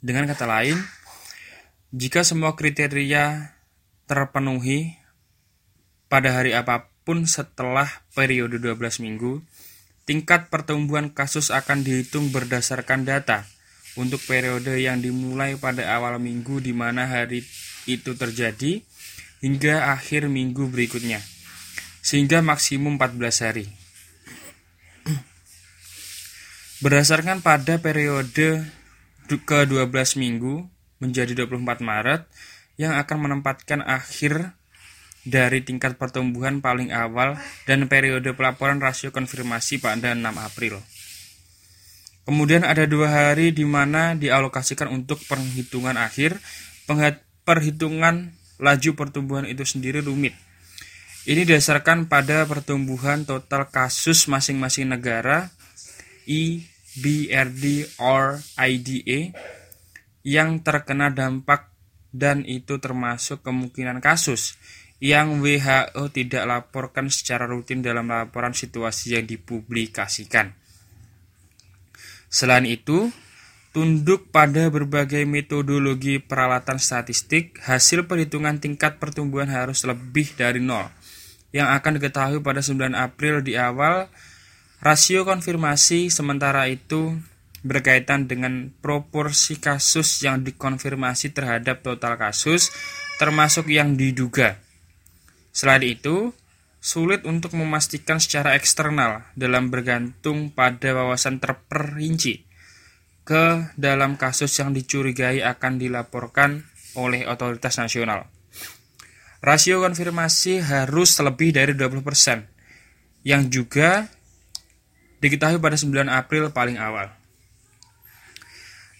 Dengan 0.00 0.24
kata 0.32 0.48
lain, 0.48 0.80
jika 1.92 2.24
semua 2.24 2.56
kriteria 2.56 3.52
terpenuhi 4.08 4.96
pada 6.08 6.40
hari 6.40 6.56
apa 6.56 6.88
pun 7.04 7.28
setelah 7.28 8.00
periode 8.16 8.56
12 8.56 9.04
minggu, 9.04 9.44
Tingkat 10.08 10.50
pertumbuhan 10.50 11.12
kasus 11.12 11.52
akan 11.54 11.86
dihitung 11.86 12.34
berdasarkan 12.34 13.06
data 13.06 13.46
untuk 13.98 14.22
periode 14.24 14.78
yang 14.80 15.02
dimulai 15.02 15.58
pada 15.58 15.86
awal 15.94 16.18
minggu 16.22 16.62
di 16.62 16.70
mana 16.70 17.06
hari 17.06 17.42
itu 17.86 18.14
terjadi 18.14 18.82
hingga 19.40 19.92
akhir 19.96 20.28
minggu 20.28 20.68
berikutnya, 20.68 21.18
sehingga 22.04 22.44
maksimum 22.44 23.00
14 23.00 23.46
hari. 23.46 23.66
Berdasarkan 26.80 27.44
pada 27.44 27.76
periode 27.76 28.64
ke-12 29.28 30.16
minggu 30.16 30.64
menjadi 31.00 31.44
24 31.44 31.80
Maret, 31.84 32.24
yang 32.80 32.96
akan 32.96 33.28
menempatkan 33.28 33.84
akhir 33.84 34.56
dari 35.24 35.60
tingkat 35.60 36.00
pertumbuhan 36.00 36.64
paling 36.64 36.92
awal 36.96 37.36
dan 37.68 37.84
periode 37.86 38.32
pelaporan 38.32 38.80
rasio 38.80 39.12
konfirmasi 39.12 39.80
pada 39.82 40.16
6 40.16 40.24
April. 40.24 40.80
Kemudian 42.24 42.62
ada 42.62 42.86
dua 42.86 43.10
hari 43.10 43.50
di 43.50 43.66
mana 43.66 44.14
dialokasikan 44.14 44.86
untuk 44.92 45.18
perhitungan 45.26 45.98
akhir. 45.98 46.38
Perhitungan 47.42 48.30
laju 48.60 48.90
pertumbuhan 48.94 49.48
itu 49.48 49.64
sendiri 49.66 50.04
rumit. 50.04 50.36
Ini 51.26 51.44
didasarkan 51.44 52.06
pada 52.06 52.46
pertumbuhan 52.46 53.26
total 53.26 53.68
kasus 53.68 54.24
masing-masing 54.30 54.88
negara 54.88 55.52
IBRD 56.24 57.98
or 58.00 58.40
IDA 58.56 59.34
yang 60.24 60.60
terkena 60.64 61.10
dampak 61.10 61.72
dan 62.10 62.42
itu 62.46 62.78
termasuk 62.82 63.42
kemungkinan 63.42 64.02
kasus 64.02 64.58
yang 65.00 65.40
WHO 65.40 66.12
tidak 66.12 66.44
laporkan 66.44 67.08
secara 67.08 67.48
rutin 67.48 67.80
dalam 67.80 68.04
laporan 68.12 68.52
situasi 68.52 69.16
yang 69.16 69.24
dipublikasikan. 69.24 70.52
Selain 72.28 72.68
itu, 72.68 73.08
tunduk 73.72 74.28
pada 74.28 74.68
berbagai 74.68 75.24
metodologi 75.24 76.20
peralatan 76.20 76.76
statistik, 76.76 77.58
hasil 77.64 78.06
perhitungan 78.06 78.60
tingkat 78.60 79.00
pertumbuhan 79.00 79.48
harus 79.48 79.82
lebih 79.88 80.36
dari 80.36 80.60
nol, 80.60 80.86
yang 81.50 81.72
akan 81.72 81.98
diketahui 81.98 82.44
pada 82.44 82.60
9 82.60 82.92
April 82.92 83.40
di 83.40 83.56
awal. 83.56 84.06
Rasio 84.84 85.24
konfirmasi 85.28 86.08
sementara 86.08 86.68
itu 86.68 87.16
berkaitan 87.60 88.24
dengan 88.24 88.72
proporsi 88.80 89.60
kasus 89.60 90.24
yang 90.24 90.40
dikonfirmasi 90.40 91.32
terhadap 91.36 91.84
total 91.84 92.16
kasus, 92.16 92.72
termasuk 93.20 93.68
yang 93.68 93.96
diduga. 93.96 94.69
Selain 95.50 95.82
itu, 95.82 96.30
sulit 96.80 97.28
untuk 97.28 97.52
memastikan 97.58 98.16
secara 98.22 98.56
eksternal 98.56 99.28
dalam 99.36 99.68
bergantung 99.68 100.48
pada 100.48 100.96
wawasan 100.96 101.42
terperinci 101.42 102.48
ke 103.26 103.74
dalam 103.76 104.16
kasus 104.16 104.50
yang 104.58 104.72
dicurigai 104.72 105.44
akan 105.44 105.76
dilaporkan 105.76 106.64
oleh 106.98 107.28
otoritas 107.28 107.78
nasional. 107.78 108.26
Rasio 109.40 109.80
konfirmasi 109.80 110.60
harus 110.60 111.16
lebih 111.20 111.56
dari 111.56 111.72
20%, 111.72 112.04
yang 113.24 113.48
juga 113.48 114.08
diketahui 115.20 115.60
pada 115.60 115.76
9 115.76 116.08
April 116.08 116.52
paling 116.52 116.76
awal. 116.80 117.12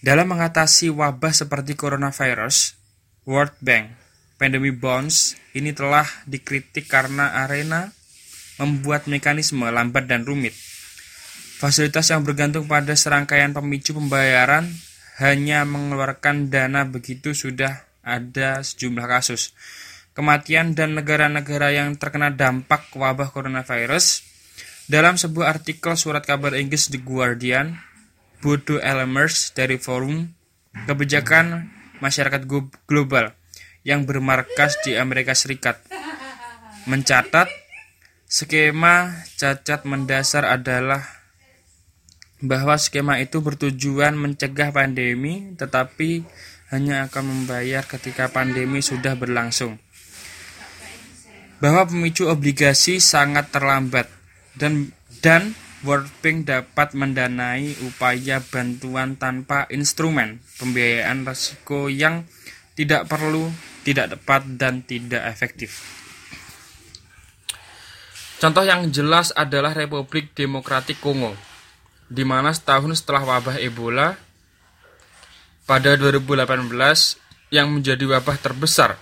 Dalam 0.01 0.33
mengatasi 0.33 0.89
wabah 0.89 1.29
seperti 1.29 1.77
coronavirus, 1.77 2.73
World 3.29 3.53
Bank 3.61 4.00
Pandemi 4.41 4.73
Bonds 4.73 5.37
ini 5.53 5.69
telah 5.69 6.09
dikritik 6.25 6.89
karena 6.89 7.45
arena 7.45 7.93
membuat 8.57 9.05
mekanisme 9.05 9.69
lambat 9.69 10.09
dan 10.09 10.25
rumit. 10.25 10.57
Fasilitas 11.61 12.09
yang 12.09 12.25
bergantung 12.25 12.65
pada 12.65 12.97
serangkaian 12.97 13.53
pemicu 13.53 13.93
pembayaran 13.93 14.65
hanya 15.21 15.61
mengeluarkan 15.61 16.49
dana 16.49 16.89
begitu 16.89 17.37
sudah 17.37 17.85
ada 18.01 18.65
sejumlah 18.65 19.05
kasus. 19.05 19.53
Kematian 20.17 20.73
dan 20.73 20.97
negara-negara 20.97 21.69
yang 21.77 21.93
terkena 22.01 22.33
dampak 22.33 22.89
wabah 22.97 23.29
coronavirus. 23.29 24.25
Dalam 24.89 25.21
sebuah 25.21 25.53
artikel 25.53 25.93
surat 25.93 26.25
kabar 26.25 26.57
Inggris 26.57 26.89
The 26.89 26.97
Guardian, 26.97 27.77
Bodo 28.41 28.81
Elmers 28.81 29.53
dari 29.53 29.77
Forum 29.77 30.33
Kebijakan 30.89 31.69
Masyarakat 32.01 32.49
Global 32.89 33.37
yang 33.81 34.05
bermarkas 34.05 34.77
di 34.85 34.93
Amerika 34.97 35.33
Serikat 35.33 35.81
mencatat 36.85 37.49
skema 38.25 39.25
cacat 39.37 39.85
mendasar 39.85 40.45
adalah 40.47 41.03
bahwa 42.41 42.73
skema 42.77 43.21
itu 43.21 43.37
bertujuan 43.41 44.17
mencegah 44.17 44.73
pandemi 44.73 45.53
tetapi 45.57 46.25
hanya 46.73 47.11
akan 47.11 47.23
membayar 47.27 47.83
ketika 47.83 48.31
pandemi 48.31 48.79
sudah 48.79 49.13
berlangsung. 49.13 49.77
Bahwa 51.61 51.85
pemicu 51.85 52.25
obligasi 52.25 52.97
sangat 52.97 53.53
terlambat 53.53 54.09
dan 54.57 54.89
dan 55.21 55.53
World 55.85 56.09
Bank 56.21 56.49
dapat 56.49 56.93
mendanai 56.97 57.77
upaya 57.85 58.41
bantuan 58.41 59.17
tanpa 59.17 59.69
instrumen 59.69 60.41
pembiayaan 60.57 61.25
risiko 61.25 61.89
yang 61.89 62.25
tidak 62.73 63.05
perlu 63.05 63.49
tidak 63.81 64.17
tepat 64.17 64.45
dan 64.57 64.85
tidak 64.85 65.25
efektif. 65.29 65.81
Contoh 68.41 68.65
yang 68.65 68.89
jelas 68.89 69.29
adalah 69.37 69.77
Republik 69.77 70.33
Demokratik 70.33 70.97
Kongo, 70.97 71.37
di 72.09 72.25
mana 72.25 72.49
setahun 72.49 73.05
setelah 73.05 73.37
wabah 73.37 73.61
Ebola 73.61 74.17
pada 75.69 75.93
2018 75.93 76.41
yang 77.53 77.69
menjadi 77.69 78.01
wabah 78.17 78.37
terbesar 78.41 78.97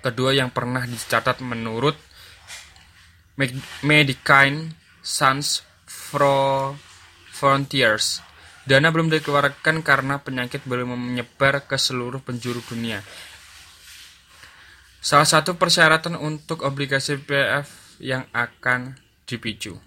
kedua 0.00 0.32
yang 0.32 0.48
pernah 0.48 0.86
dicatat 0.88 1.44
menurut 1.44 1.94
Medicine 3.84 4.74
Sans 5.04 5.62
Frontiers. 7.36 8.24
Dana 8.68 8.92
belum 8.92 9.08
dikeluarkan 9.08 9.80
karena 9.80 10.20
penyakit 10.20 10.60
belum 10.68 10.92
menyebar 10.92 11.64
ke 11.64 11.80
seluruh 11.80 12.20
penjuru 12.20 12.60
dunia. 12.64 13.00
Salah 14.98 15.26
satu 15.26 15.54
persyaratan 15.54 16.18
untuk 16.18 16.66
obligasi 16.66 17.22
PF 17.22 17.98
yang 18.02 18.26
akan 18.34 18.98
dipicu. 19.30 19.78